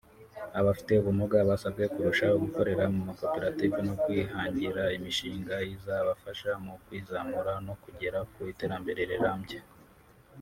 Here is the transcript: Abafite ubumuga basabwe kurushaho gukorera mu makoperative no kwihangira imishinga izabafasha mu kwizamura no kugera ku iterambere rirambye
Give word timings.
Abafite 0.59 0.91
ubumuga 0.97 1.37
basabwe 1.49 1.83
kurushaho 1.93 2.35
gukorera 2.43 2.83
mu 2.93 2.99
makoperative 3.07 3.77
no 3.87 3.93
kwihangira 4.01 4.83
imishinga 4.97 5.55
izabafasha 5.73 6.51
mu 6.63 6.73
kwizamura 6.83 7.53
no 7.67 7.73
kugera 7.83 8.19
ku 8.31 8.39
iterambere 8.53 9.01
rirambye 9.11 9.59